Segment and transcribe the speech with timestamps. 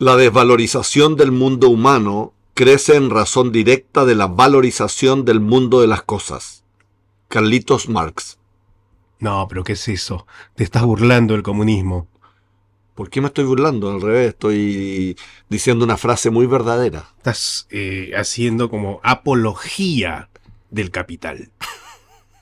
[0.00, 5.88] La desvalorización del mundo humano crece en razón directa de la valorización del mundo de
[5.88, 6.64] las cosas.
[7.28, 8.38] Carlitos Marx.
[9.18, 10.26] No, pero ¿qué es eso?
[10.54, 12.08] Te estás burlando del comunismo.
[12.94, 13.90] ¿Por qué me estoy burlando?
[13.90, 15.18] Al revés, estoy
[15.50, 17.10] diciendo una frase muy verdadera.
[17.18, 20.30] Estás eh, haciendo como apología
[20.70, 21.50] del capital.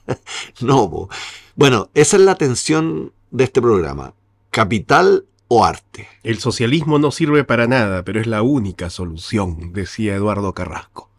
[0.61, 1.09] no, bo.
[1.57, 4.15] bueno, esa es la tensión de este programa.
[4.51, 6.09] Capital o arte.
[6.23, 11.11] El socialismo no sirve para nada, pero es la única solución, decía Eduardo Carrasco.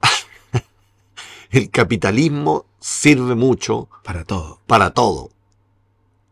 [1.51, 3.89] El capitalismo sirve mucho.
[4.03, 4.59] Para todo.
[4.67, 5.31] Para todo.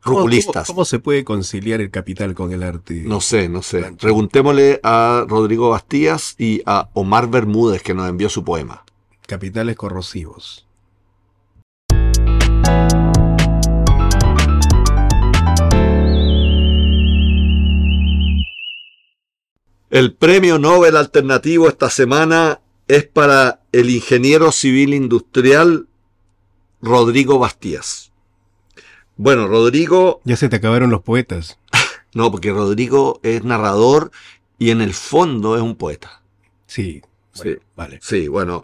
[0.04, 0.68] Rupulistas.
[0.68, 3.04] ¿Cómo, se puede conciliar el capital con el arte?
[3.06, 3.92] No sé, no sé.
[4.00, 8.86] Preguntémosle a Rodrigo Bastías y a Omar Bermúdez que nos envió su poema.
[9.26, 10.66] Capitales corrosivos.
[19.90, 25.88] El premio Nobel alternativo esta semana es para el ingeniero civil industrial
[26.82, 28.12] Rodrigo Bastías.
[29.16, 30.22] Bueno, Rodrigo...
[30.26, 31.58] Ya se te acabaron los poetas.
[32.14, 34.12] no, porque Rodrigo es narrador
[34.60, 36.22] y en el fondo es un poeta.
[36.66, 37.02] Sí,
[37.32, 38.00] sí, vale.
[38.02, 38.64] Sí, bueno,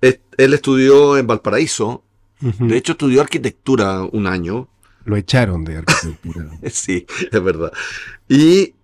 [0.00, 2.02] él estudió en Valparaíso.
[2.40, 4.68] De hecho, estudió arquitectura un año.
[5.04, 6.50] Lo echaron de arquitectura.
[6.70, 7.72] sí, es verdad.
[8.28, 8.74] Y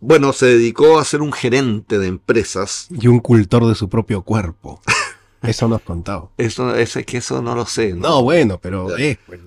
[0.00, 2.88] bueno, se dedicó a ser un gerente de empresas.
[2.90, 4.80] Y un cultor de su propio cuerpo.
[5.42, 6.32] Eso nos contado.
[6.38, 7.92] Eso, es que eso no lo sé.
[7.92, 8.88] No, bueno, pero...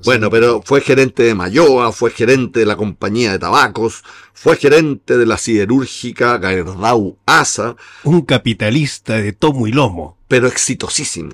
[0.06, 5.18] bueno, pero fue gerente de Mayoa, fue gerente de la compañía de tabacos, fue gerente
[5.18, 7.76] de la siderúrgica Gerdau Asa.
[8.04, 10.18] Un capitalista de tomo y lomo.
[10.30, 11.32] Pero exitosísimo.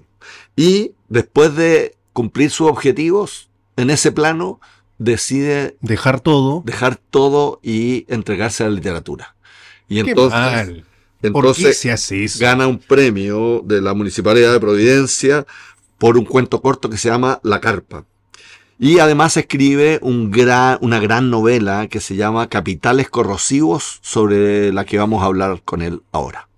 [0.55, 4.59] Y después de cumplir sus objetivos en ese plano,
[4.97, 9.35] decide dejar todo, dejar todo y entregarse a la literatura.
[9.87, 10.83] Y entonces,
[11.21, 15.45] entonces se hace gana un premio de la Municipalidad de Providencia
[15.97, 18.05] por un cuento corto que se llama La Carpa.
[18.77, 24.83] Y además escribe un gran, una gran novela que se llama Capitales Corrosivos, sobre la
[24.83, 26.49] que vamos a hablar con él ahora.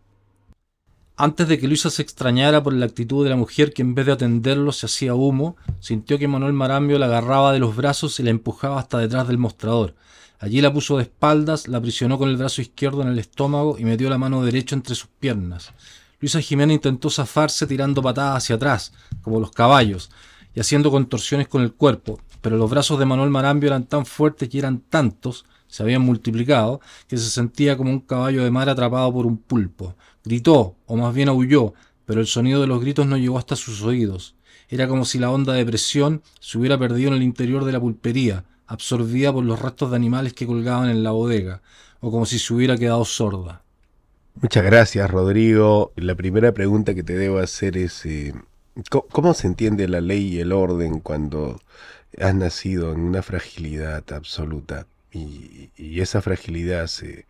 [1.19, 4.05] Antes de que Luisa se extrañara por la actitud de la mujer que en vez
[4.05, 8.23] de atenderlo se hacía humo, sintió que Manuel Marambio la agarraba de los brazos y
[8.23, 9.95] la empujaba hasta detrás del mostrador.
[10.37, 13.83] Allí la puso de espaldas, la aprisionó con el brazo izquierdo en el estómago y
[13.83, 15.73] metió la mano derecha entre sus piernas.
[16.19, 20.11] Luisa Jimena intentó zafarse tirando patadas hacia atrás, como los caballos,
[20.53, 24.53] y haciendo contorsiones con el cuerpo, pero los brazos de Manuel Marambio eran tan fuertes
[24.53, 29.11] y eran tantos, se habían multiplicado, que se sentía como un caballo de mar atrapado
[29.13, 29.95] por un pulpo.
[30.23, 31.73] Gritó, o más bien aulló,
[32.05, 34.35] pero el sonido de los gritos no llegó hasta sus oídos.
[34.69, 37.79] Era como si la onda de presión se hubiera perdido en el interior de la
[37.79, 41.61] pulpería, absorbida por los restos de animales que colgaban en la bodega,
[41.99, 43.61] o como si se hubiera quedado sorda.
[44.41, 45.93] Muchas gracias, Rodrigo.
[45.95, 48.33] La primera pregunta que te debo hacer es, eh,
[48.89, 51.59] ¿cómo se entiende la ley y el orden cuando
[52.19, 55.69] has nacido en una fragilidad absoluta y,
[55.99, 57.25] esa fragilidad se,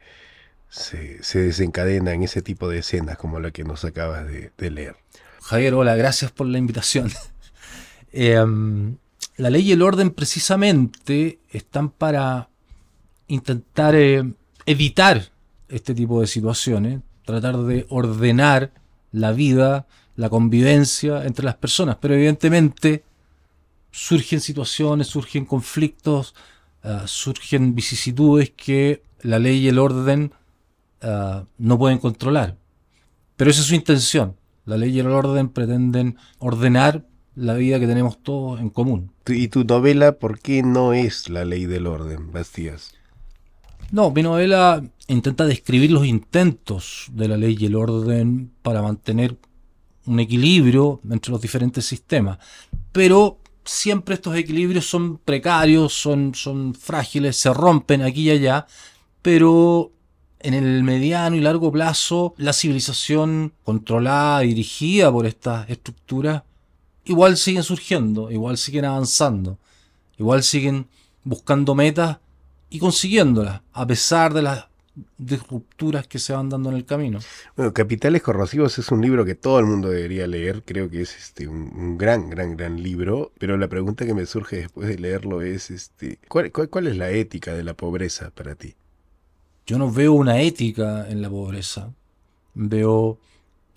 [0.69, 4.95] se, desencadena en ese tipo de escenas como la que nos acabas de, leer.
[5.41, 7.11] Javier, hola, gracias por la invitación.
[8.13, 8.97] Em,
[9.35, 12.49] la ley y el orden precisamente están para
[13.27, 14.23] intentar eh,
[14.65, 15.29] evitar
[15.67, 18.71] este tipo de situaciones, tratar de ordenar
[19.11, 23.03] la vida, la convivencia entre las personas, pero evidentemente
[23.91, 26.33] surgen situaciones, surgen conflictos,
[26.87, 30.31] ah, surgen vicisitudes que la ley y el orden
[31.01, 32.57] Ah, no pueden controlar.
[33.35, 34.35] Pero esa es su intención.
[34.65, 37.05] La ley y el orden pretenden ordenar
[37.35, 39.11] la vida que tenemos todos en común.
[39.27, 42.93] ¿Y tu novela por qué no es la ley del orden, Bastías?
[43.91, 49.37] No, mi novela intenta describir los intentos de la ley y el orden para mantener
[50.07, 52.39] un equilibrio entre los diferentes sistemas.
[52.91, 58.67] Pero siempre estos equilibrios son precarios, son, son frágiles, se rompen aquí y allá,
[59.21, 59.91] pero
[60.39, 66.43] en el mediano y largo plazo, la civilización controlada, dirigida por estas estructuras,
[67.05, 69.57] igual siguen surgiendo, igual siguen avanzando,
[70.17, 70.87] igual siguen
[71.23, 72.17] buscando metas
[72.69, 74.65] y consiguiéndolas, a pesar de las
[75.17, 77.19] disrupturas que se van dando en el camino.
[77.55, 81.15] Bueno, Capitales Corrosivos es un libro que todo el mundo debería leer, creo que es
[81.15, 85.41] este un, gran, gran, gran libro, pero la pregunta que me surge después de leerlo
[85.41, 88.75] es, este, cuál es la ética de la pobreza para ti?
[89.67, 91.91] Yo no veo una ética en la pobreza.
[92.53, 93.19] Veo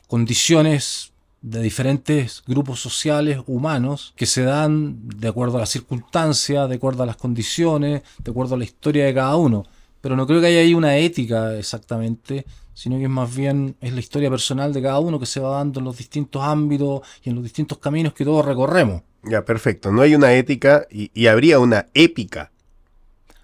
[0.06, 1.12] condiciones
[1.42, 7.02] de diferentes grupos sociales humanos que se dan de acuerdo a las circunstancias, de acuerdo
[7.02, 9.66] a las condiciones, de acuerdo a la historia de cada uno.
[10.00, 12.44] Pero no creo que haya ahí una ética exactamente,
[12.74, 15.56] sino que es más bien es la historia personal de cada uno que se va
[15.56, 19.02] dando en los distintos ámbitos y en los distintos caminos que todos recorremos.
[19.22, 19.92] Ya, perfecto.
[19.92, 22.50] No hay una ética y, y habría una épica.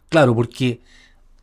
[0.08, 0.80] Claro, porque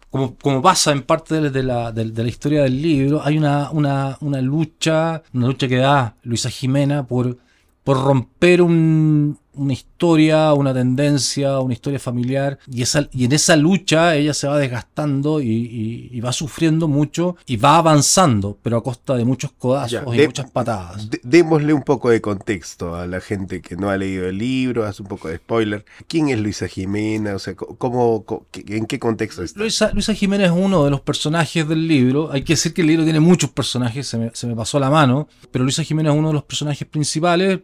[0.10, 3.70] como, como pasa en parte de, la, de- de la historia del libro, hay una,
[3.72, 7.38] una, una lucha, una lucha que da Luisa Jimena por,
[7.84, 13.56] por romper un- una historia, una tendencia, una historia familiar, y, esa, y en esa
[13.56, 18.78] lucha ella se va desgastando y, y- y va sufriendo mucho y va avanzando, pero
[18.78, 21.10] a costa de muchos codazos Ya, y de- muchas patadas.
[21.10, 24.86] D- démosle un poco de contexto a la gente que no ha leído el libro,
[24.86, 25.86] haz un poco de spoiler.
[26.08, 27.36] ¿Quién es Luisa Jimena?
[27.36, 29.60] O sea, ¿cómo, qué- ¿en qué contexto está?
[29.60, 32.32] Luisa, Luisa Jiménez es uno de los personajes del libro.
[32.32, 34.90] Hay que decir que el libro tiene muchos personajes, se me, se me pasó la
[34.90, 35.28] mano.
[35.52, 37.60] Pero Luisa Jiménez es uno de los personajes principales.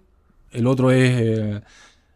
[0.51, 1.62] El otro es eh,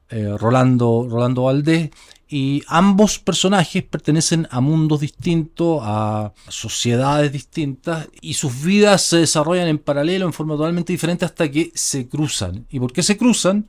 [0.10, 1.90] eh, Rolando, Rolando Valdés.
[2.28, 9.68] Y ambos personajes pertenecen a mundos distintos, a sociedades distintas, y sus vidas se desarrollan
[9.68, 12.66] en paralelo, en forma totalmente diferente, hasta que se cruzan.
[12.72, 13.68] ¿Y por qué se cruzan?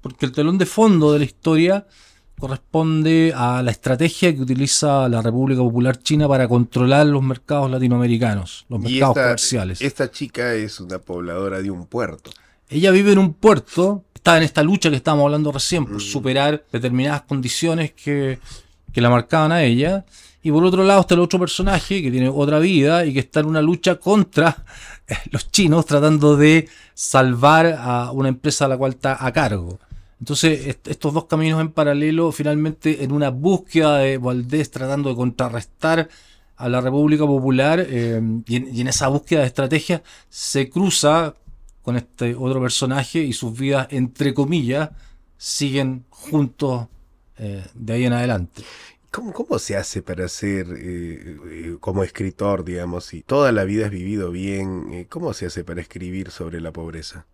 [0.00, 1.86] Porque el telón de fondo de la historia
[2.40, 8.64] corresponde a la estrategia que utiliza la República Popular China para controlar los mercados latinoamericanos,
[8.68, 9.80] los Y mercados esta, comerciales.
[9.82, 12.30] esta chica es una pobladora de un puerto.
[12.70, 16.00] Ella vive en un puerto, está en esta lucha que estábamos hablando recién, por Mm.
[16.00, 18.38] superar determinadas condiciones que,
[18.92, 20.04] que la marcaban a ella.
[20.42, 23.40] Y por otro lado está el otro personaje que tiene otra vida y que está
[23.40, 24.64] en una lucha contra
[25.32, 29.78] los chinos tratando de salvar a una empresa a la cual está a cargo.
[30.18, 35.16] Entonces, est- estos dos caminos en paralelo, finalmente en una búsqueda de Valdés tratando de
[35.16, 36.08] contrarrestar
[36.56, 41.34] a la República Popular eh, y, en, y en esa búsqueda de estrategia se cruza
[41.82, 44.90] con este otro personaje y sus vidas, entre comillas,
[45.36, 46.88] siguen juntos
[47.38, 48.62] eh, de ahí en adelante.
[49.10, 53.86] ¿Cómo, cómo se hace para ser eh, eh, como escritor, digamos, si toda la vida
[53.86, 55.06] has vivido bien?
[55.08, 57.26] ¿Cómo se hace para escribir sobre la pobreza?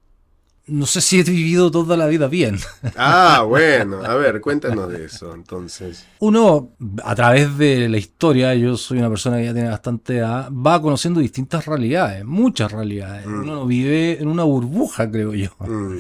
[0.69, 2.59] No sé si he vivido toda la vida bien.
[2.97, 6.05] Ah, bueno, a ver, cuéntanos de eso, entonces.
[6.19, 6.71] Uno,
[7.05, 10.83] a través de la historia, yo soy una persona que ya tiene bastante edad, va
[10.83, 13.27] conociendo distintas realidades, muchas realidades.
[13.27, 13.35] Mm.
[13.43, 15.51] Uno no vive en una burbuja, creo yo.
[15.61, 15.99] Mm,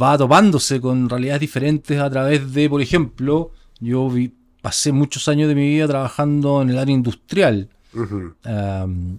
[0.00, 3.50] Va topándose con realidades diferentes a través de, por ejemplo,
[3.80, 4.32] yo vi-
[4.62, 7.68] pasé muchos años de mi vida trabajando en el área industrial.
[8.44, 9.18] Um,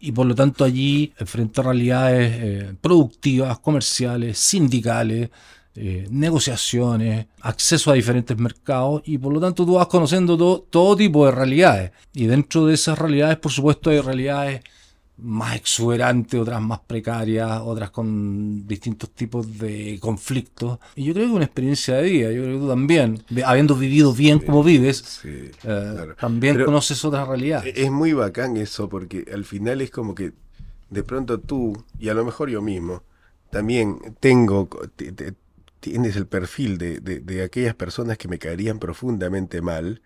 [0.00, 5.30] y por lo tanto allí enfrenté realidades eh, productivas, comerciales, sindicales,
[5.76, 10.96] eh, negociaciones, acceso a diferentes mercados y por lo tanto tú vas conociendo to- todo
[10.96, 11.92] tipo de realidades.
[12.12, 14.62] Y dentro de esas realidades, por supuesto, hay realidades
[15.22, 20.78] más exuberantes, otras más precarias, otras con distintos tipos de conflictos.
[20.96, 23.74] Y yo creo que una experiencia de vida, yo creo que tú también, de- habiendo
[23.74, 26.14] vivido bien como vives, sí, eh, claro.
[26.16, 27.72] también Pero- conoces otras realidades.
[27.76, 30.32] Es muy bacán eso porque al final es como que
[30.90, 33.02] de pronto tú, y a lo mejor yo mismo,
[33.50, 35.34] también tengo, te- te-
[35.80, 40.02] tienes el perfil de, de- de aquellas personas que me caerían profundamente mal,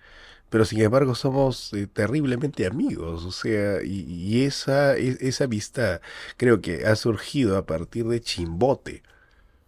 [0.54, 6.00] pero sin embargo somos eh, terriblemente amigos, o sea, y, y esa, e- esa amistad
[6.36, 9.02] creo que ha surgido a partir de Chimbote.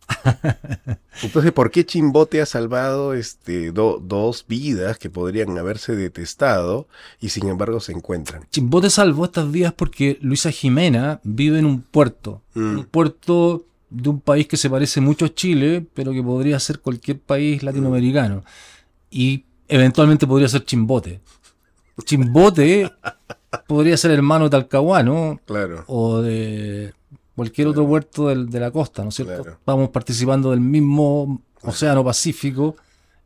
[1.24, 6.86] Entonces, ¿por qué Chimbote ha salvado este, do- dos vidas que podrían haberse detestado
[7.20, 8.46] y sin embargo se encuentran?
[8.52, 12.42] Chimbote salvó estas vidas porque Luisa Jimena vive en un puerto.
[12.54, 12.78] Mm.
[12.78, 16.78] Un puerto de un país que se parece mucho a Chile, pero que podría ser
[16.78, 18.44] cualquier país latinoamericano.
[19.10, 21.20] Y eventualmente podría ser Chimbote.
[22.04, 22.92] Chimbote
[23.66, 25.84] podría ser hermano de Talcahuano Claro.
[25.86, 26.92] o de
[27.34, 29.42] cualquier otro puerto del- de la costa, ¿no es cierto?
[29.42, 29.58] Claro.
[29.66, 32.76] Vamos participando del mismo Océano Pacífico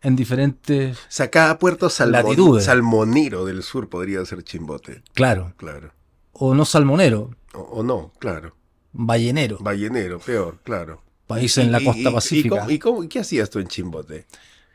[0.02, 0.96] en diferentes...
[0.96, 2.64] O sea, cada puerto salmon- Latitudes.
[2.64, 5.02] salmonero del sur podría ser Chimbote.
[5.14, 5.52] Claro.
[5.56, 5.92] Claro.
[6.32, 8.54] O no salmonero, O, o no, claro.
[8.92, 9.58] ballenero.
[9.60, 11.02] Ballenero, peor, claro.
[11.26, 12.56] país en la costa y- pacífica.
[12.56, 14.26] ¿Y, cómo- y cómo- qué hacías tú en Chimbote?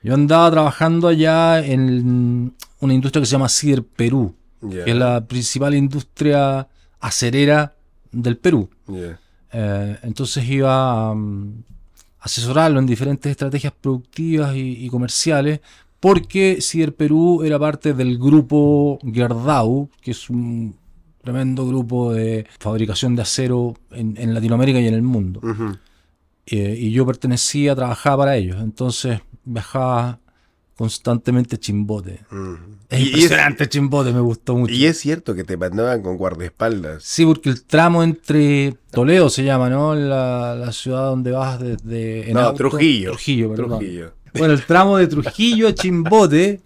[0.06, 5.26] Yo andaba trabajando allá en una industria que se llama Cider Perú, que es la
[5.26, 6.68] principal industria
[7.00, 7.74] acerera
[8.12, 8.70] del Perú.
[9.52, 11.64] Eh, entonces iba a mm,
[12.20, 15.62] asesorarlo en diferentes estrategias productivas y, y comerciales,
[16.00, 20.76] porque Cider Perú era parte del grupo Gerdau, que es un
[21.24, 25.40] tremendo grupo de fabricación de acero en, en Latinoamérica y en el mundo.
[25.42, 25.76] Ujú.
[26.48, 28.58] Eh, y yo pertenecía, trabajaba para ellos.
[28.62, 30.20] Entonces viajaba
[30.78, 32.20] constantemente Chimbote.
[32.32, 32.58] Ujú.
[32.90, 34.74] Es Y- impresionante Chimbote, me gustó mucho.
[34.74, 37.02] Y es cierto que te mandaban con guardaespaldas.
[37.04, 39.96] Sí, porque el tramo entre Toledo se llama, ¿no?
[39.96, 42.28] La, la ciudad donde vas desde...
[42.28, 42.58] en No, auto.
[42.58, 43.12] Trujillo.
[43.12, 43.80] Trujillo, perdón.
[43.80, 44.14] Trujillo.
[44.38, 46.60] Bueno, el tramo de Trujillo a Chimbote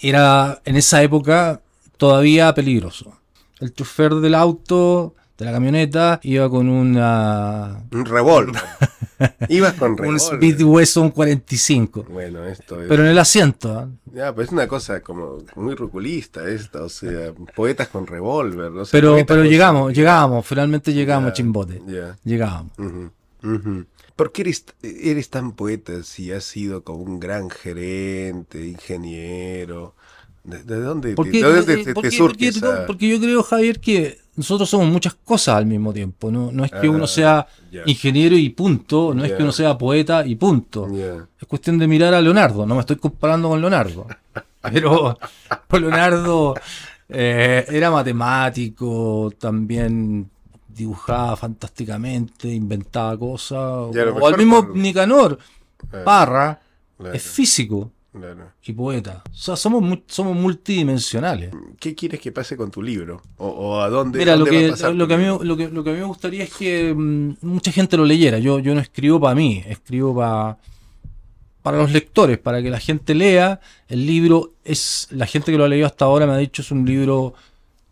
[0.00, 1.62] era, en esa época,
[1.96, 3.16] todavía peligroso.
[3.60, 7.82] El chofer del auto, de la camioneta, iba con una...
[7.92, 8.62] Un revólver.
[9.48, 10.20] Ibas con Un revólver.
[10.34, 12.04] Speed Wesson 45.
[12.10, 12.88] Bueno, esto es...
[12.88, 13.82] Pero en el asiento.
[13.82, 13.86] ¿eh?
[14.14, 19.16] Ya, pues es una cosa como muy ruculista esta, o sea, poetas con revólver, Pero,
[19.26, 21.82] pero llegamos, llegamos, finalmente llegamos, Ya, chimbote.
[21.86, 22.16] Ya.
[22.24, 22.72] Llegamos.
[22.78, 23.10] ujú.
[24.16, 29.94] ¿Por qué eres, eres tan poeta si has sido como un gran gerente, ingeniero?
[30.46, 33.42] ¿De, de dónde, Porque, de dónde te, porque- te surge porque- esa- porque yo creo,
[33.42, 36.30] Javier, que nosotros somos muchas cosas al mismo tiempo.
[36.30, 37.82] No, no es que Ah, uno sea ya.
[37.86, 40.86] ingeniero y punto, no es que uno sea poeta y punto.
[41.40, 44.06] Es cuestión de mirar a Leonardo, no me estoy comparando con Leonardo.
[44.62, 45.18] Pero
[45.68, 46.54] pues Leonardo
[47.08, 50.28] eh, era matemático, también
[50.68, 53.58] dibujaba fantásticamente, inventaba cosas.
[53.58, 55.38] O al mismo por- Nicanor,
[55.92, 56.60] Ah, Parra,
[56.98, 58.52] claro, es físico claro.
[58.64, 59.22] y poeta.
[59.30, 61.50] O sea, somos, mu- somos multidimensionales.
[61.78, 63.22] ¿Qué quieres que pase con tu libro?
[63.38, 65.56] ¿O, o a dónde, Mira, lo va que, a pasar lo, que a mí, lo,
[65.56, 68.38] que, lo que a mí me gustaría es que mm, mucha gente lo leyera.
[68.38, 70.58] Yo, yo no escribo para mí, escribo para
[71.62, 73.60] para los lectores, para que la gente lea.
[73.88, 76.70] El libro es, la gente que lo ha leído hasta ahora me ha dicho es
[76.70, 77.34] un libro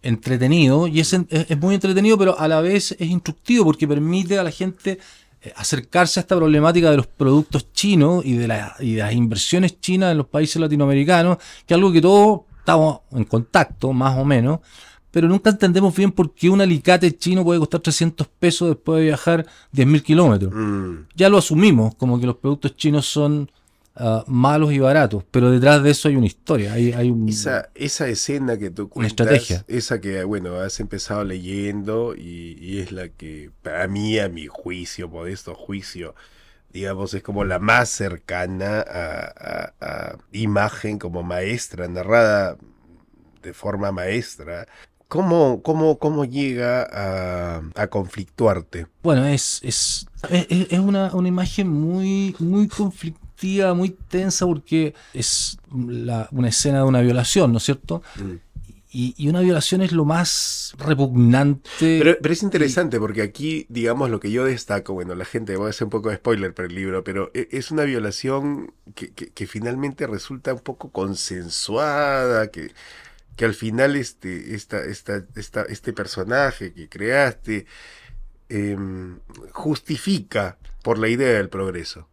[0.01, 4.39] entretenido y es, es, es muy entretenido, pero a la vez es instructivo porque permite
[4.39, 5.01] a la gente
[5.57, 9.81] acercarse a esta problemática de los productos chinos y de, la- y de las inversiones
[9.81, 14.25] chinas en los países latinoamericanos, que es algo que todos estamos en contacto, más o
[14.25, 14.61] menos,
[15.11, 19.05] pero nunca entendemos bien por qué un alicate chino puede costar 300 pesos después de
[19.07, 20.53] viajar 10.000 kilómetros.
[20.55, 23.51] Mm, Ya lo asumimos, como que los productos chinos son
[23.97, 27.29] ah, malos y baratos, pero detrás de eso hay una historia, hay, hay un...
[27.29, 29.65] Esa, esa escena que tú cuentas, estrategia.
[29.69, 34.47] esa que, bueno, has empezado leyendo y, y es la que, para mí, a mi
[34.47, 36.15] juicio, modesto juicio,
[36.73, 42.57] digamos, es como la más cercana a, a- a imagen como maestra, narrada
[43.43, 44.67] de forma maestra.
[45.09, 48.87] ¿Cómo, cómo, cómo llega a, a conflictuarte?
[49.03, 52.67] Bueno, es, es, es, es una, una imagen muy, muy
[53.35, 58.03] conflictiva, muy tensa, porque es la- una escena de una violación, ¿no es cierto?
[58.97, 61.69] Y, y una violación es lo más repugnante.
[61.81, 65.67] Pero, pero es interesante porque aquí, digamos, lo que yo destaco, bueno, la gente, voy
[65.67, 69.11] a hacer un poco de spoiler para el libro, pero e- es una violación que,
[69.13, 72.71] que- que finalmente resulta un poco consensuada, que,
[73.37, 77.67] que al final este, esta, esta, esta, este personaje que creaste
[78.49, 79.19] em,
[79.51, 82.09] justifica por la idea del progreso.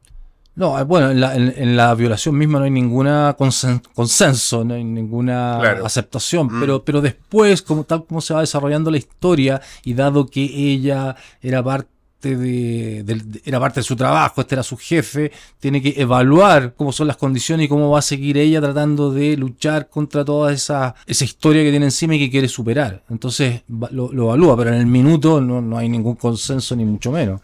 [0.56, 4.66] No, eh, bueno, en la, en- en la violación misma no hay ninguna consen- consenso,
[4.66, 5.86] no hay ninguna Claro.
[5.86, 6.60] aceptación, Mm.
[6.60, 11.16] pero, pero después, como tal como se va desarrollando la historia, y dado que ella
[11.42, 11.90] era parte
[12.22, 16.92] de, de- era parte de su trabajo, este era su jefe, tiene que evaluar cómo
[16.92, 20.94] son las condiciones y cómo va a seguir ella tratando de luchar contra toda esa,
[21.08, 23.02] esa historia que tiene encima y que quiere superar.
[23.10, 27.12] Entonces lo, lo evalúa, pero en el minuto no, no hay ningún consenso ni mucho
[27.12, 27.42] menos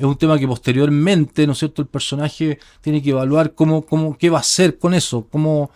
[0.00, 4.16] es un tema que posteriormente, ¿no es cierto?, el personaje tiene que evaluar cómo, cómo,
[4.16, 5.70] qué va a hacer con eso, cómo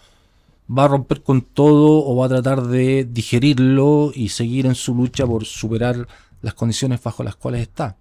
[0.67, 4.95] va a romper con todo o va a tratar de digerirlo y seguir en su
[4.95, 6.09] lucha por superar
[6.41, 7.99] las condiciones bajo las cuales está.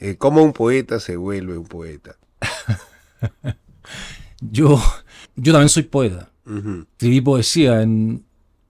[0.00, 2.16] Eh, ¿Cómo un poeta se vuelve un poeta?
[4.40, 4.82] Yo,
[5.36, 6.30] yo también soy poeta.
[6.92, 8.24] Escribí poesía en,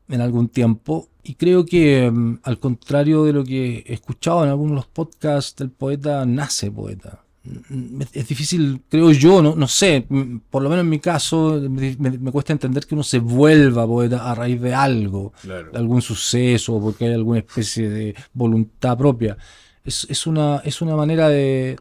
[0.09, 4.50] en algún tiempo y creo que mm, al contrario de lo que he escuchado en
[4.50, 7.23] algunos de los podcasts, el poeta nace poeta.
[7.45, 10.99] Mm, Es, es difícil, creo yo, no, no sé, mm, por lo menos en mi
[11.00, 15.71] caso me, me- cuesta entender que uno se vuelva poeta a raíz de algo, Claro.
[15.73, 19.37] de algún suceso, porque hay alguna especie de voluntad propia.
[19.85, 21.79] Es, es, una, es una manera de,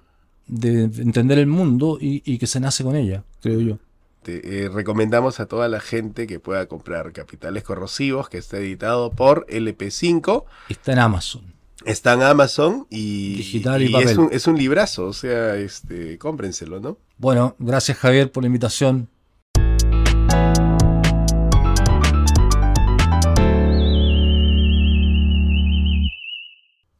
[0.48, 3.78] de entender el mundo y, y que se nace con ella, creo yo.
[4.24, 9.12] Te, eh, recomendamos a toda la gente que pueda comprar Capitales Corrosivos, que está editado
[9.12, 10.46] por LP5.
[10.70, 11.54] Está en Amazon.
[11.86, 14.20] Está en Amazon y, Digital y es, papel.
[14.20, 16.98] un, es un librazo, o sea, este, cómprenselo, ¿no?
[17.18, 19.08] Bueno, gracias Javier por la invitación.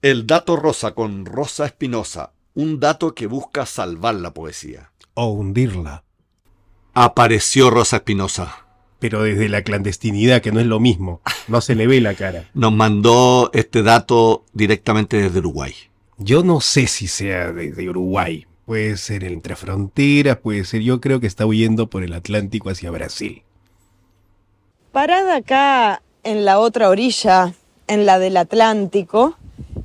[0.02, 4.94] El dato rosa con Rosa Espinosa, un dato que busca salvar la poesía.
[5.14, 6.06] O hundirla.
[7.02, 8.66] Apareció Rosa Espinosa.
[9.00, 11.22] Pero desde la clandestinidad, que no es lo mismo.
[11.48, 12.50] No se le ve la cara.
[12.54, 15.74] Nos mandó este dato directamente desde Uruguay.
[16.18, 18.46] Yo no sé si sea desde Uruguay.
[18.66, 20.82] Puede ser entre fronteras, puede ser.
[20.82, 23.44] Yo creo que está huyendo por el Atlántico hacia Brasil.
[24.92, 27.54] Parada acá en la otra orilla,
[27.88, 29.38] en la del Atlántico,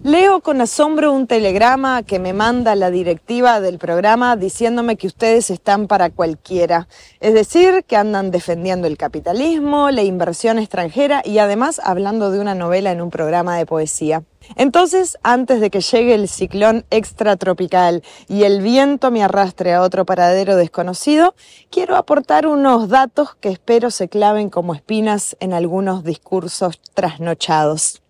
[0.06, 5.48] Leo con asombro un telegrama que me manda la directiva del programa diciéndome que ustedes
[5.48, 6.88] están para cualquiera.
[7.20, 12.54] Es decir, que andan defendiendo el capitalismo, la inversión extranjera y además hablando de una
[12.54, 14.24] novela en un programa de poesía.
[14.56, 20.04] Entonces, antes de que llegue el ciclón extratropical y el viento me arrastre a otro
[20.04, 21.34] paradero desconocido,
[21.70, 28.03] quiero aportar unos datos que espero se claven como espinas en algunos discursos trasnochados.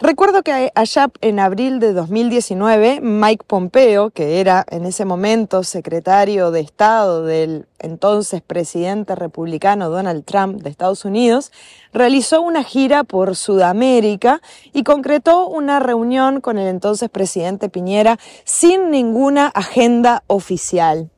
[0.00, 6.52] Recuerdo que allá en abril de 2019, Mike Pompeo, que era en ese momento secretario
[6.52, 11.50] de Estado del entonces presidente republicano Donald Trump de Estados Unidos,
[11.92, 14.40] realizó una gira por Sudamérica
[14.72, 21.10] y concretó una reunión con el entonces presidente Piñera sin ninguna agenda oficial.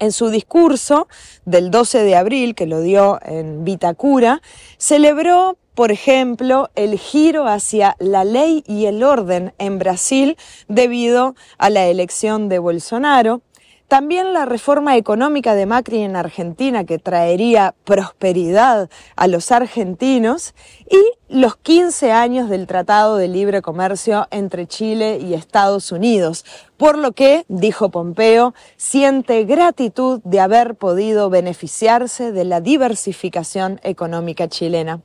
[0.00, 1.06] En su discurso
[1.44, 4.42] del 12 de abril, que lo dio en Vitacura,
[4.78, 10.36] celebró por ejemplo, el giro hacia la ley y el orden en Brasil
[10.68, 13.42] debido a la elección de Bolsonaro,
[13.88, 20.54] también la reforma económica de Macri en Argentina que traería prosperidad a los argentinos
[20.90, 26.44] y los 15 años del Tratado de Libre Comercio entre Chile y Estados Unidos,
[26.76, 34.48] por lo que, dijo Pompeo, siente gratitud de haber podido beneficiarse de la diversificación económica
[34.48, 35.02] chilena.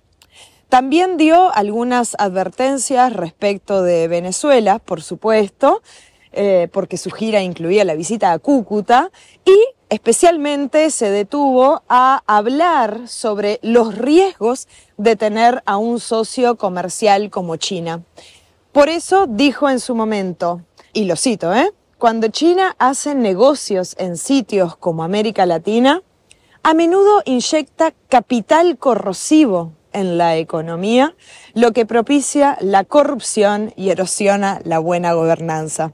[0.69, 5.81] También dio algunas advertencias respecto de Venezuela, por supuesto,
[6.31, 9.09] eh, porque su gira incluía la visita a Cúcuta
[9.45, 9.57] y
[9.89, 17.55] especialmente se detuvo a hablar sobre los riesgos de tener a un socio comercial como
[17.55, 18.03] China.
[18.71, 20.61] Por eso dijo en su momento,
[20.93, 21.73] y lo cito, ¿eh?
[21.97, 26.03] cuando China hace negocios en sitios como América Latina,
[26.61, 31.15] a menudo inyecta capital corrosivo en la economía,
[31.53, 35.93] lo que propicia la corrupción y erosiona la buena gobernanza.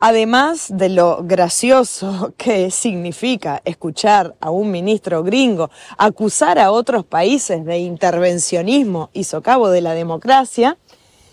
[0.00, 7.64] Además de lo gracioso que significa escuchar a un ministro gringo acusar a otros países
[7.64, 10.76] de intervencionismo y socavo de la democracia,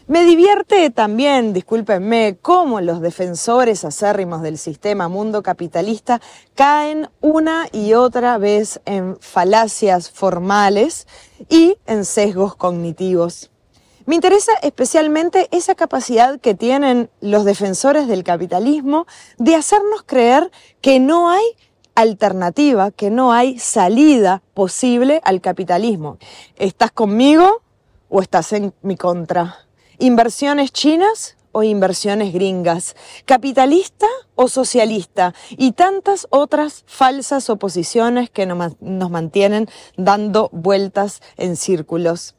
[0.08, 6.22] me divierte también, discúlpenme, cómo los defensores acérrimos del sistema mundo capitalista
[6.54, 11.08] caen una y otra vez en falacias formales
[11.50, 13.50] y en sesgos cognitivos.
[14.06, 19.08] Me interesa especialmente esa capacidad que tienen los defensores del capitalismo
[19.40, 21.44] de hacernos creer que no hay
[21.96, 26.20] alternativa, que no hay salida posible al capitalismo.
[26.58, 27.64] ¿Estás conmigo
[28.08, 29.65] o estás en mi contra?
[30.00, 32.96] ¿Inversiones chinas o inversiones gringas?
[33.26, 35.34] ¿Capitalista o socialista?
[35.52, 42.36] Y tantas otras falsas oposiciones que nos mantienen dando vueltas en círculos.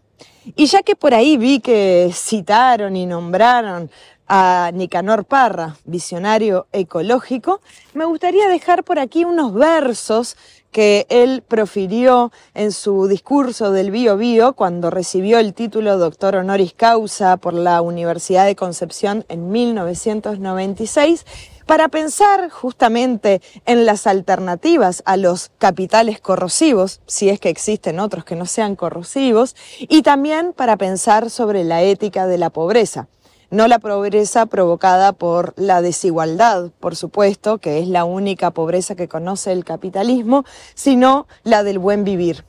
[0.55, 3.90] Y ya que por ahí vi que citaron y nombraron
[4.29, 7.61] a Nicanor Parra, visionario ecológico,
[7.95, 10.37] me gustaría dejar por aquí unos versos
[10.76, 16.74] que él profirió en su discurso del Bio Bio cuando recibió el título doctor honoris
[16.74, 21.24] causa por la Universidad de Concepción en 1996
[21.64, 28.26] para pensar justamente en las alternativas a los capitales corrosivos, si es que existen otros
[28.26, 33.08] que no sean corrosivos, y también para pensar sobre la ética de la pobreza
[33.50, 39.09] no la pobreza provocada por la desigualdad, por supuesto, que es la única pobreza que
[39.09, 42.44] conoce el capitalismo, sino la del buen vivir.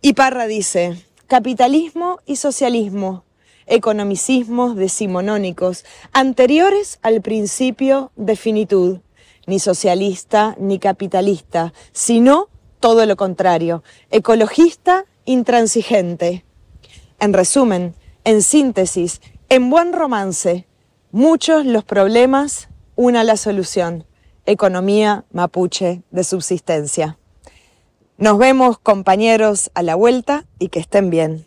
[0.00, 3.24] Y Parra dice, capitalismo y socialismo,
[3.66, 8.98] economicismos decimonónicos, anteriores al principio de finitud,
[9.46, 12.48] ni socialista ni capitalista, sino
[12.80, 16.44] todo lo contrario, ecologista intransigente.
[17.20, 17.94] En resumen,
[18.24, 19.20] en síntesis,
[19.54, 20.66] en buen romance,
[21.10, 24.06] muchos los problemas, una la solución.
[24.46, 27.18] Economía mapuche de subsistencia.
[28.16, 31.44] Nos vemos compañeros a la vuelta y que estén bien.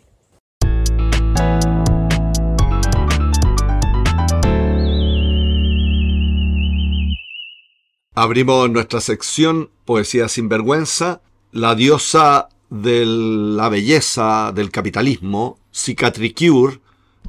[8.14, 11.22] Abrimos nuestra sección Poesía sin vergüenza.
[11.50, 16.80] La diosa de la belleza del capitalismo, Cicatricure,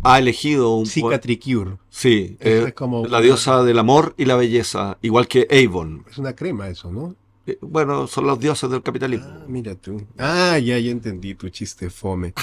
[0.04, 1.78] ha elegido un Cicatricure.
[1.90, 6.06] Sí, es como la diosa del amor y la belleza, igual que Avon.
[6.10, 7.16] Es una crema eso, ¿no?
[7.46, 9.28] Eh, bueno, son los dioses del capitalismo.
[9.30, 10.06] Ah, mira tú.
[10.18, 12.34] Ah, ya, ya entendí tu chiste fome.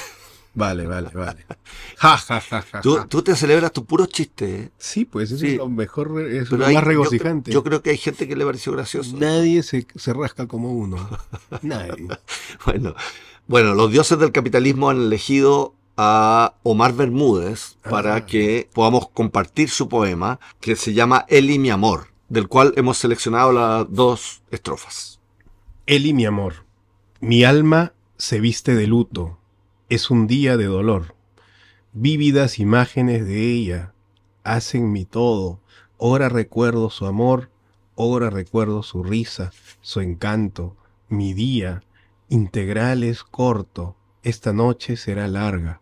[0.54, 1.44] Vale, vale, vale.
[1.96, 4.54] Ja, ja, ja, ja, tú, te celebras tu puro chiste.
[4.54, 4.70] ¿eh?
[4.78, 7.50] Sí, pues eso es lo mejor, es lo más regocijante.
[7.50, 9.16] Yo, creo que hay gente que le pareció gracioso.
[9.16, 10.96] Nadie se, se rasca como uno.
[11.62, 12.06] Nadie.
[12.64, 12.94] bueno,
[13.48, 18.26] bueno, los dioses del capitalismo han elegido a Omar Bermúdez para Ah.
[18.26, 23.52] que podamos compartir su poema que se llama Eli mi amor, del cual hemos seleccionado
[23.52, 25.20] las dos estrofas.
[25.86, 26.64] Eli, mi amor,
[27.20, 29.38] mi alma se viste de luto,
[29.88, 31.14] es un día de dolor.
[31.92, 33.92] Vívidas imágenes de ella
[34.42, 35.60] hacen mi todo.
[35.96, 37.50] Ora recuerdo su amor,
[37.94, 40.76] ora recuerdo su risa, su encanto.
[41.08, 41.82] Mi día
[42.28, 45.80] integral es corto, esta noche será larga.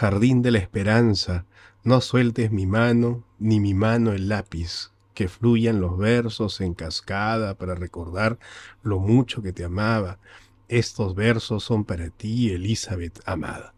[0.00, 1.44] Jardín de la esperanza,
[1.84, 7.54] no sueltes mi mano, ni mi mano el lápiz, que fluyan los versos en cascada
[7.58, 8.38] para recordar
[8.82, 10.18] lo mucho que te amaba.
[10.68, 13.74] Estos versos son para ti, Elizabeth amada.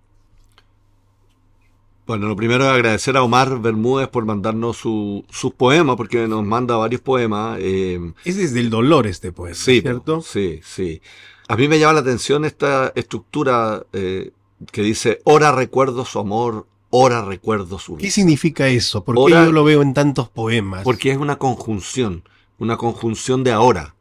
[2.06, 6.44] Bueno, lo primero es agradecer a Omar Bermúdez por mandarnos su- sus poemas, porque nos
[6.44, 7.58] manda varios poemas.
[7.60, 10.20] eh, Es desde el dolor este poema, Sí, ¿cierto?
[10.20, 11.00] Sí, sí.
[11.48, 14.30] A mí me llama la atención esta estructura eh,
[14.70, 18.14] que dice, ora recuerdo su amor, ora recuerdo su ¿Qué risa".
[18.16, 19.02] significa eso?
[19.04, 20.84] Porque Ahora- yo lo veo en tantos poemas.
[20.84, 22.22] Porque es una conjunción,
[22.58, 23.94] una conjunción de ahora.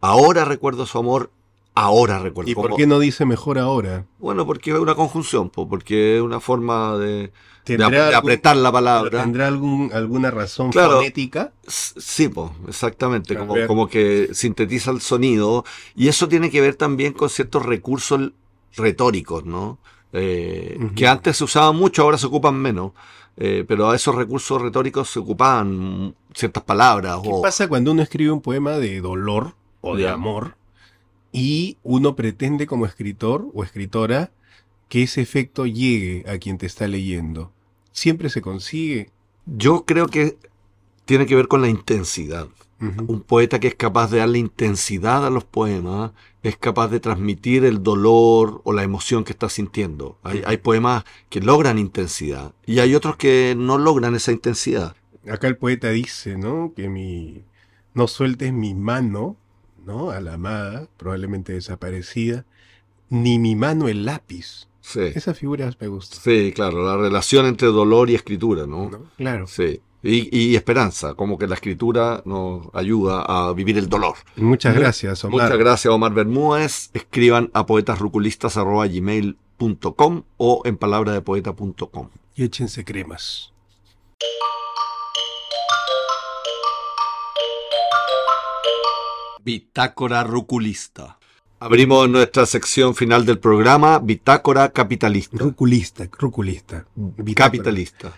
[0.00, 1.30] Ahora recuerdo su amor,
[1.74, 2.50] ahora recuerdo.
[2.50, 4.06] ¿Y por Como- qué no dice mejor ahora?
[4.18, 7.32] Bueno, porque es una conjunción, po, porque es una forma de, de
[7.64, 9.22] ¿Tendrá ap- de algún- apretar la palabra.
[9.22, 10.98] ¿Tendrá algún, alguna razón Claro.
[10.98, 11.52] fonética?
[11.66, 15.64] Sí, po, exactamente, como, como que sintetiza el sonido
[15.96, 18.30] y eso tiene que ver también con ciertos recursos
[18.76, 19.78] retóricos, ¿no?
[20.18, 20.78] Eh.
[20.94, 22.92] Que antes se usaban mucho, ahora se ocupan menos,
[23.36, 27.18] eh, pero a esos recursos retóricos se ocupaban ciertas palabras.
[27.22, 30.56] ¿Qué o- pasa cuando uno escribe un poema de dolor o de amor
[31.32, 34.30] y uno pretende como escritor o escritora
[34.88, 37.52] que ese efecto llegue a quien te está leyendo?
[37.92, 39.10] Siempre se consigue.
[39.46, 40.38] Yo creo que
[41.04, 42.48] tiene que ver con la intensidad.
[42.78, 46.12] Un poeta que es capaz de darle intensidad a los poemas
[46.42, 50.18] es capaz de transmitir el dolor o la emoción que está sintiendo.
[50.22, 54.94] Hay, hay poemas que logran intensidad y hay otros que no logran esa intensidad.
[55.28, 56.72] Acá el poeta dice, ¿no?
[56.76, 57.44] Que mi
[57.94, 59.36] no sueltes mi mano,
[59.86, 60.10] ¿no?
[60.10, 62.44] A la amada, probablemente desaparecida,
[63.08, 64.68] ni mi mano el lápiz.
[64.82, 66.20] Sí, Esas figuras me gustan.
[66.20, 68.90] sí, claro, la relación entre dolor y escritura, ¿no?
[68.90, 69.02] ¿no?
[69.16, 69.46] Claro.
[69.46, 69.80] Sí.
[70.02, 74.14] Y, y esperanza, como que la escritura nos ayuda a vivir el dolor.
[74.36, 75.42] Muchas Mu- gracias, Omar.
[75.42, 76.90] Muchas gracias, Omar Bermúdez.
[76.94, 82.08] Escriban a poetasruculistas.gmail.com o en palabradepoeta.com.
[82.36, 83.52] Y échense cremas.
[89.42, 91.18] Bitácora Ruculista.
[91.60, 95.36] Abrimos nuestra sección final del programa, Bitácora Capitalista.
[95.38, 96.86] Ruculista, ruculista.
[97.34, 98.12] Capitalista.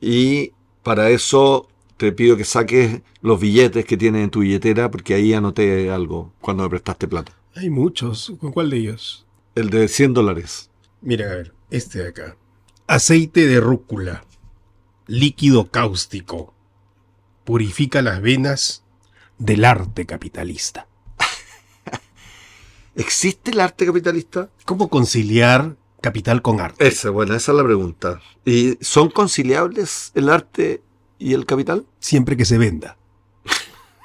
[0.00, 0.52] Y
[0.86, 5.34] para eso te pido que saques los billetes que tienes en tu billetera, porque ahí
[5.34, 7.32] anoté algo cuando me prestaste plata.
[7.56, 8.32] Hay muchos.
[8.38, 9.26] ¿Con cuál de ellos?
[9.56, 10.70] El de 100 dólares.
[11.00, 12.36] Mira, a ver, este de acá.
[12.86, 14.22] Aceite de rúcula.
[15.08, 16.54] Líquido cáustico.
[17.42, 18.84] Purifica las venas
[19.38, 20.86] del arte capitalista.
[22.94, 24.50] ¿Existe el arte capitalista?
[24.64, 25.74] ¿Cómo conciliar
[26.06, 26.86] capital con arte?
[26.86, 28.20] Esa, bueno, esa es la pregunta.
[28.44, 30.82] ¿Y son conciliables el arte
[31.18, 31.84] y el capital?
[31.98, 32.96] Siempre que se venda.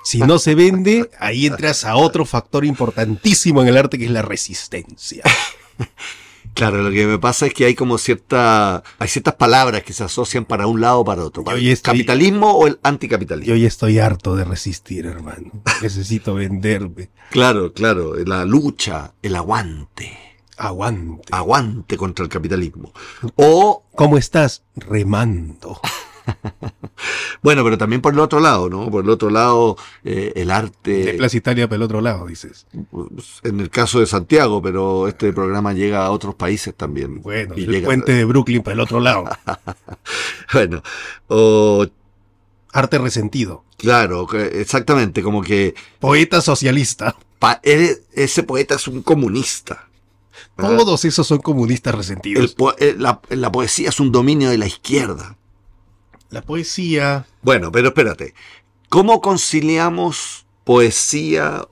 [0.03, 4.11] Si no se vende, ahí entras a otro factor importantísimo en el arte que es
[4.11, 5.23] la resistencia.
[6.53, 10.03] Claro, lo que me pasa es que hay como cierta, hay ciertas palabras que se
[10.03, 11.43] asocian para un lado o para otro.
[11.55, 13.53] Estoy- ¿Capitalismo o el anticapitalismo?
[13.53, 15.49] Yo ya estoy harto de resistir, hermano.
[15.81, 17.09] Necesito venderme.
[17.29, 20.17] Claro, claro, la lucha, el aguante,
[20.57, 21.23] Aguante.
[21.31, 22.93] aguante contra el capitalismo.
[23.35, 24.63] O, ¿Cómo estás?
[24.75, 25.79] Remando.
[27.41, 28.89] bueno, pero también por el otro lado, ¿no?
[28.91, 32.67] Por el otro lado, eh, el De arte, Plaza Italia para el otro lado, dices.
[33.43, 37.21] en el caso de Santiago, pero este programa llega a otros países también.
[37.21, 39.25] Bueno, Y el llega- puente de Brooklyn para el otro lado.
[40.53, 40.83] Bueno,
[41.27, 41.85] o,
[42.73, 43.63] Arte resentido.
[43.77, 47.15] claro, exactamente, como que Poeta socialista.
[47.39, 49.87] pa- ese poeta es un comunista.
[50.61, 52.53] Todos esos son comunistas El resentidos.
[52.55, 55.37] po- eh, la, la poesía es un dominio de la izquierda.
[56.29, 57.25] La poesía.
[57.41, 58.33] Bueno, pero espérate.
[58.89, 61.67] ¿Cómo conciliamos poesía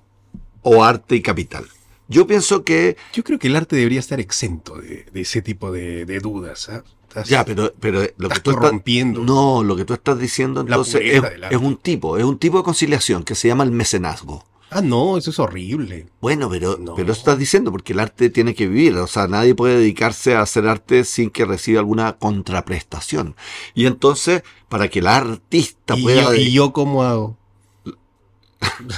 [0.61, 1.65] o arte y capital?
[2.07, 2.97] Yo pienso que.
[3.13, 6.67] Yo creo que el arte debería estar exento de, de ese tipo de, de dudas.
[6.69, 6.83] ¿ah?
[7.07, 8.63] Estás- Ya, pero, pero lo que estás tú estás.
[8.63, 9.21] corrompiendo.
[9.23, 11.01] No, lo que tú estás diciendo entonces
[11.49, 14.43] es un tipo, es un tipo de conciliación que se llama el mecenazgo.
[14.71, 16.07] Ah, no, eso es horrible.
[16.21, 16.93] Bueno, pero, No.
[16.95, 20.35] pero eso estás diciendo porque el arte tiene que vivir, o sea, nadie puede dedicarse
[20.35, 23.35] a hacer arte sin que reciba alguna contraprestación.
[23.73, 26.23] Y entonces, para que el artista ¿Y pueda...
[26.23, 27.37] yo, ¿Y yo cómo hago?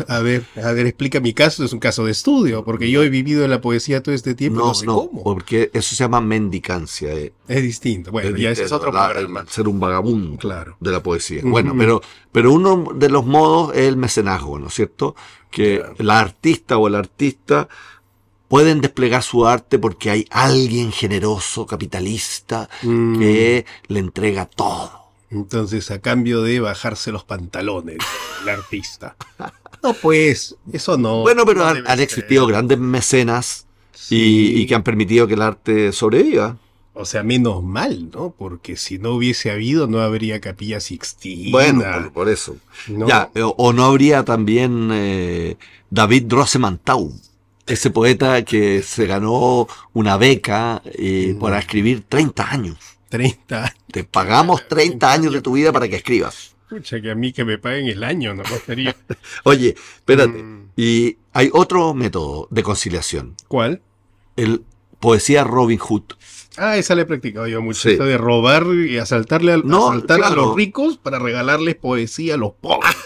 [0.08, 3.10] A ver, a ver, explica mi caso, es un caso de estudio, porque yo he
[3.10, 5.24] vivido en la poesía todo este tiempo, no, No, sé no, cómo.
[5.24, 7.14] porque eso se llama mendicancia.
[7.14, 7.32] eh.
[7.48, 8.12] Es distinto.
[8.12, 9.46] Bueno, ya ese es otro la- programa.
[9.48, 10.78] ser un vagabundo Claro.
[10.80, 11.42] de la poesía.
[11.46, 15.16] Bueno, pero, pero uno de los modos es el mecenazgo, ¿no es cierto?
[15.52, 15.96] Que Claro.
[16.00, 17.68] la artista o el artista
[18.48, 25.00] pueden desplegar su arte porque hay alguien generoso, capitalista, Mm, que le entrega todo.
[25.30, 27.98] Entonces, a cambio de bajarse los pantalones,
[28.44, 29.16] el artista.
[29.84, 31.22] No, pues, eso no.
[31.22, 33.66] bueno, pero no han, existido grandes mecenas
[34.12, 36.58] y, y que han permitido que el arte sobreviva.
[37.02, 38.34] O sea, menos mal, ¿no?
[38.38, 41.52] Porque si no hubiese habido, no habría capilla sixtina.
[41.52, 42.56] Bueno, por, por eso.
[42.88, 43.08] ¿no?
[43.08, 45.58] Ya, o, o no habría también eh,
[45.90, 47.12] David Rosemantau,
[47.66, 51.40] ese poeta que se ganó una beca eh, Mm.
[51.40, 52.78] para escribir 30 años.
[53.10, 53.76] 30 años.
[53.92, 56.56] Te pagamos 30 años de tu vida para que escribas.
[56.70, 58.96] Pucha, que a mí que me paguen el año, no sería.
[59.44, 60.42] Oye, espérate.
[60.42, 60.70] Mm.
[60.78, 63.82] Y hay otro método de conciliación, ¿Cuál?
[64.38, 64.64] el
[65.00, 66.04] poesía Robin Hood.
[66.58, 67.82] Ah, esa la he practicado yo mucho.
[67.82, 67.92] Sí.
[67.96, 72.38] Esa de robar y asaltarle al- No, asaltar a los ricos para regalarles poesía a
[72.38, 72.96] los pobres.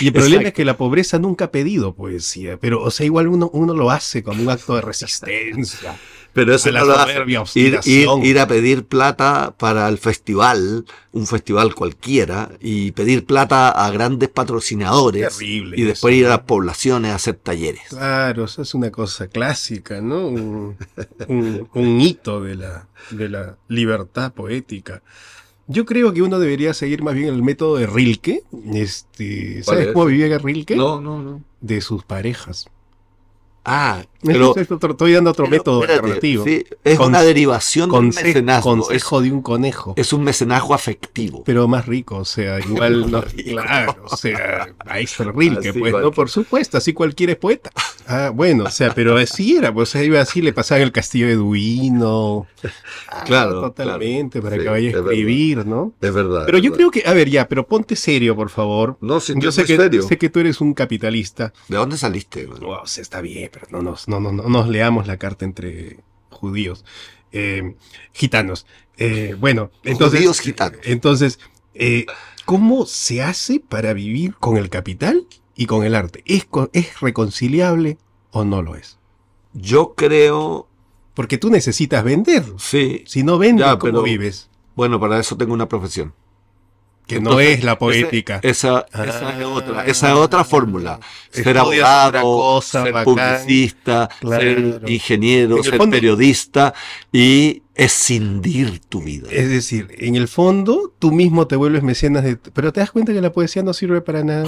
[0.00, 0.48] Y el problema Exacto.
[0.48, 3.92] es que la pobreza nunca ha pedido poesía, pero, o sea, igual uno, uno lo
[3.92, 5.96] hace como un acto de resistencia.
[6.32, 7.12] Pero eso no lo hace.
[7.14, 7.80] soberbia Ir,
[8.24, 14.28] ir, a pedir plata para el festival, un festival cualquiera, y pedir plata a grandes
[14.28, 15.36] patrocinadores.
[15.38, 17.82] Terrible y después eso, ir a las poblaciones a hacer talleres.
[17.88, 20.28] Claro, eso es una cosa clásica, ¿no?
[20.28, 20.76] Un,
[21.28, 25.02] un- un hito de la, de la libertad poética.
[25.66, 28.42] Yo creo que uno debería seguir más bien el método de Rilke.
[28.74, 29.92] Este, ¿Sabes es?
[29.92, 30.74] cómo vivía Rilke?
[30.76, 31.42] No, no, no.
[31.60, 32.66] De sus parejas.
[33.64, 34.48] Ah, pero.
[34.48, 36.44] Esto es otro- estoy dando otro pero, método espérate, alternativo.
[36.44, 38.74] sí, es Con- una derivación del mecenazgo.
[38.74, 39.94] Es, consejo de un conejo.
[39.96, 41.42] es un mecenazgo afectivo.
[41.44, 46.10] pero más rico, o sea, igual no, claro, o sea, maestro Rilke, Así pues, ¿no?
[46.10, 47.70] Por supuesto, así cualquiera es poeta.
[48.06, 51.26] Ah, bueno, o sea, pero así era, pues ahí iba así, le pasaba el castillo
[51.28, 52.46] de Duino.
[53.08, 54.50] Ah, Claro, Totalmente, claro.
[54.50, 55.12] para Sí, que vaya a es verdad.
[55.12, 55.92] escribir, ¿no?
[56.00, 56.42] Es verdad.
[56.46, 56.76] Pero es yo verdad.
[56.76, 58.96] creo que, a ver, ya, pero ponte serio, por favor.
[59.00, 60.02] No, sin Yo sé que, serio.
[60.02, 61.52] sé que tú eres un capitalista.
[61.68, 62.46] ¿De dónde saliste?
[62.46, 65.44] Wow, o sea, está bien, pero no nos, no, no, no nos leamos la carta
[65.44, 65.98] entre
[66.30, 66.84] judíos,
[67.32, 67.74] eh,
[68.12, 68.66] gitanos.
[68.96, 70.18] Eh, bueno, entonces.
[70.20, 70.80] Judíos gitanos.
[70.84, 71.38] Entonces,
[71.74, 72.06] eh,
[72.44, 76.22] ¿cómo se hace para vivir con el capital y con el arte?
[76.26, 77.96] ¿Es, ¿Es reconciliable
[78.32, 78.98] o no lo es?
[79.54, 80.66] Yo creo.
[81.14, 82.44] Porque tú necesitas vender.
[82.58, 83.02] Sí.
[83.06, 84.48] Si no vendes, Ya, ¿cómo pero- vives?
[84.76, 86.14] Bueno, para eso tengo una profesión.
[87.14, 88.40] Que no es la poética.
[88.42, 89.04] Esa, Ah.
[89.04, 90.98] esa es otra, esa es otra fórmula.
[91.30, 93.04] Ser abogado, cosa, ser bacán.
[93.14, 94.42] publicista, Claro.
[94.42, 96.72] ser ingeniero, ser fondo- periodista
[97.12, 99.28] y escindir tu vida.
[99.30, 102.36] Es decir, en el fondo, tú mismo te vuelves mecenas de...
[102.36, 104.44] Pero te das cuenta que la poesía no sirve para nada.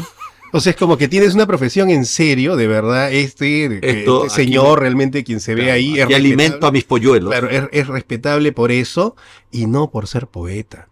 [0.54, 3.64] O sea, es como que tienes una profesión en serio, de verdad, este,
[4.00, 7.30] Esto este aquí- señor realmente quien se ve ahí y alimento a mis polluelos.
[7.30, 9.16] Claro, es, es respetable por eso
[9.50, 10.88] y no por ser poeta.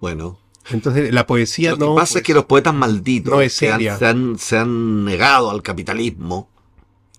[0.00, 1.94] Bueno, Entonces, la poesía lo no...
[1.94, 3.96] que pasa pues, es que los poetas malditos no es que han- seria.
[3.98, 6.48] se, han, se han negado al capitalismo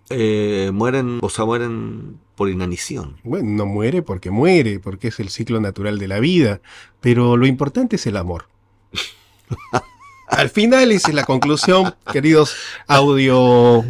[0.09, 3.17] eh, mueren, o sea, mueren por inanición.
[3.23, 6.61] Bueno, no muere porque muere, porque es el ciclo natural de la vida,
[7.01, 8.47] pero lo importante es el amor.
[10.27, 12.55] Al final, esa es la conclusión, queridos
[12.87, 13.85] audio...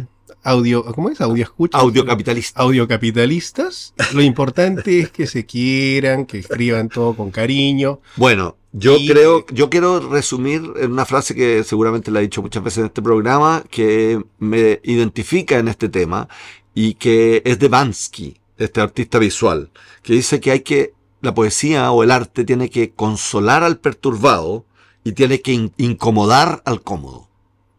[0.46, 1.20] audio ¿Cómo es?
[1.20, 1.78] Audio escucha.
[1.78, 2.60] Audiocapitalista.
[2.60, 3.94] Audiocapitalistas.
[4.12, 8.00] Lo importante es que se quieran, que escriban todo con cariño.
[8.16, 12.42] Bueno, yo Y- creo, yo quiero resumir en una frase que seguramente la he dicho
[12.42, 16.28] muchas veces en este programa, que me identifica en este tema
[16.74, 19.70] y que es de Bansky, este artista visual,
[20.02, 24.64] que dice que hay que, la poesía o el arte tiene que consolar al perturbado
[25.04, 27.28] y tiene que in- incomodar al cómodo.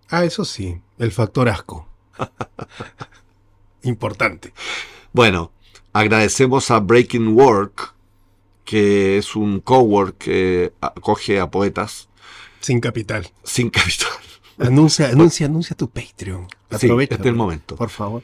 [0.10, 1.87] Ah, eso sí, el factor asco.
[3.84, 4.54] Importante.
[5.14, 5.52] Bueno,
[5.94, 7.94] agradecemos a Breaking Work,
[8.66, 12.10] que es un cowork que acoge a poetas
[12.60, 13.30] Sin capital.
[13.44, 14.10] sin capital.
[14.60, 16.48] Anuncia, anuncia, anuncia tu Patreon.
[16.78, 17.16] Sí, Aprovecha.
[17.16, 17.76] este es el momento.
[17.76, 18.24] Por favor.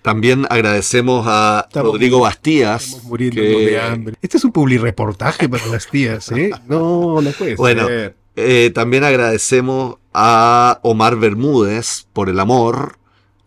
[0.00, 2.84] También agradecemos a Estamos- Rodrigo Bastías.
[2.86, 4.16] Estamos muriendo que, de hambre.
[4.22, 6.50] Este es un publireportaje para las tías, ¿eh?
[6.68, 8.16] No, no puede Bueno, ser.
[8.36, 12.98] eh, también agradecemos a Omar Bermúdez por el amor.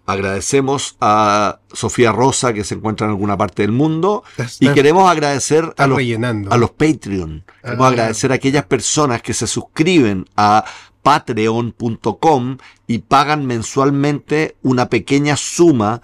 [0.08, 4.24] Agradecemos a Sofía Rosa, que se encuentra en alguna parte del mundo.
[4.60, 6.52] Y queremos agradecer a los, rellenando.
[6.54, 7.44] a los Patreon.
[7.64, 7.90] Queremos Ah.
[7.90, 10.64] agradecer a aquellas personas que se suscriben a
[11.02, 16.02] patreon.com y pagan mensualmente una pequeña suma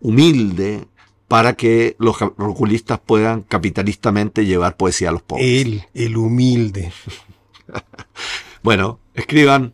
[0.00, 0.86] humilde
[1.28, 5.46] para que los ca- oculistas puedan capitalistamente llevar poesía a los pobres.
[5.66, 6.92] Él, el humilde.
[8.62, 9.72] Bueno, escriban